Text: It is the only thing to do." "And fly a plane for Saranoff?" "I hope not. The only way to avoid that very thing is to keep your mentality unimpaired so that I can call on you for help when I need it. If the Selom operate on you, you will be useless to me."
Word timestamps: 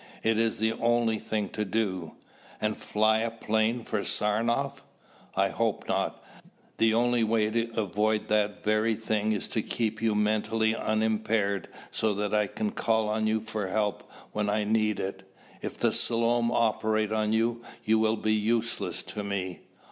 It 0.23 0.39
is 0.39 0.57
the 0.57 0.73
only 0.73 1.19
thing 1.19 1.49
to 1.49 1.63
do." 1.63 2.13
"And 2.59 2.75
fly 2.75 3.19
a 3.19 3.29
plane 3.29 3.83
for 3.83 3.99
Saranoff?" 4.03 4.81
"I 5.35 5.49
hope 5.49 5.87
not. 5.87 6.23
The 6.79 6.91
only 6.95 7.23
way 7.23 7.51
to 7.51 7.69
avoid 7.79 8.27
that 8.27 8.63
very 8.63 8.95
thing 8.95 9.31
is 9.31 9.47
to 9.49 9.61
keep 9.61 10.01
your 10.01 10.15
mentality 10.15 10.75
unimpaired 10.75 11.67
so 11.91 12.15
that 12.15 12.33
I 12.33 12.47
can 12.47 12.71
call 12.71 13.09
on 13.09 13.27
you 13.27 13.41
for 13.41 13.67
help 13.67 14.11
when 14.31 14.49
I 14.49 14.63
need 14.63 14.99
it. 14.99 15.21
If 15.61 15.77
the 15.77 15.91
Selom 15.91 16.49
operate 16.49 17.11
on 17.11 17.31
you, 17.31 17.61
you 17.83 17.99
will 17.99 18.17
be 18.17 18.33
useless 18.33 19.03
to 19.03 19.23
me." 19.23 19.59